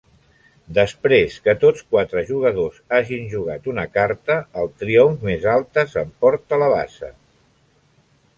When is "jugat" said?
3.35-3.69